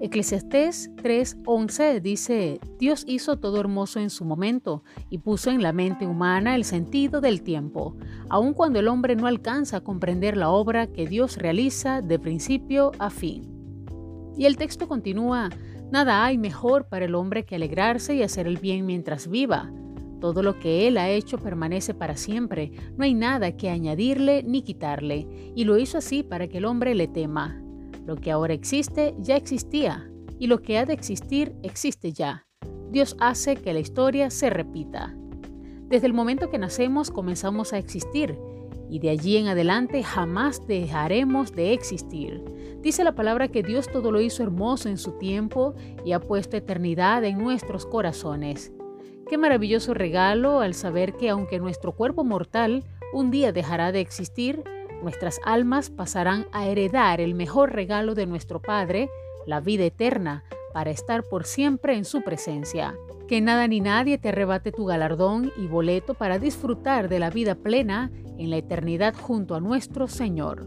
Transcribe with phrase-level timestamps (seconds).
[0.00, 6.06] Eclesiastés 3:11 dice, Dios hizo todo hermoso en su momento y puso en la mente
[6.06, 7.96] humana el sentido del tiempo,
[8.30, 12.92] aun cuando el hombre no alcanza a comprender la obra que Dios realiza de principio
[12.98, 13.46] a fin.
[14.38, 15.50] Y el texto continúa,
[15.90, 19.72] Nada hay mejor para el hombre que alegrarse y hacer el bien mientras viva.
[20.20, 24.62] Todo lo que Él ha hecho permanece para siempre, no hay nada que añadirle ni
[24.62, 27.60] quitarle, y lo hizo así para que el hombre le tema.
[28.10, 32.44] Lo que ahora existe ya existía y lo que ha de existir existe ya.
[32.90, 35.14] Dios hace que la historia se repita.
[35.86, 38.36] Desde el momento que nacemos comenzamos a existir
[38.88, 42.42] y de allí en adelante jamás dejaremos de existir.
[42.80, 46.56] Dice la palabra que Dios todo lo hizo hermoso en su tiempo y ha puesto
[46.56, 48.72] eternidad en nuestros corazones.
[49.28, 54.64] Qué maravilloso regalo al saber que aunque nuestro cuerpo mortal un día dejará de existir,
[55.02, 59.08] Nuestras almas pasarán a heredar el mejor regalo de nuestro Padre,
[59.46, 62.94] la vida eterna, para estar por siempre en su presencia.
[63.26, 67.54] Que nada ni nadie te arrebate tu galardón y boleto para disfrutar de la vida
[67.54, 70.66] plena en la eternidad junto a nuestro Señor.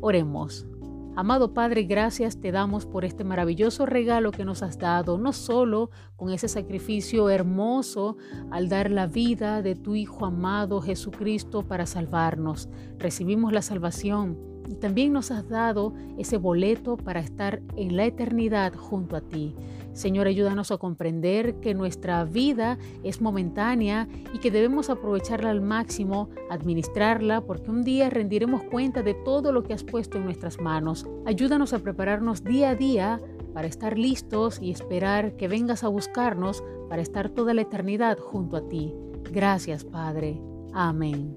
[0.00, 0.66] Oremos.
[1.14, 5.90] Amado Padre, gracias te damos por este maravilloso regalo que nos has dado, no solo
[6.16, 8.16] con ese sacrificio hermoso
[8.50, 12.70] al dar la vida de tu Hijo amado Jesucristo para salvarnos.
[12.96, 18.74] Recibimos la salvación y también nos has dado ese boleto para estar en la eternidad
[18.74, 19.54] junto a ti.
[19.92, 26.30] Señor, ayúdanos a comprender que nuestra vida es momentánea y que debemos aprovecharla al máximo,
[26.50, 31.06] administrarla, porque un día rendiremos cuenta de todo lo que has puesto en nuestras manos.
[31.26, 33.20] Ayúdanos a prepararnos día a día
[33.52, 38.56] para estar listos y esperar que vengas a buscarnos para estar toda la eternidad junto
[38.56, 38.94] a ti.
[39.30, 40.40] Gracias, Padre.
[40.72, 41.36] Amén.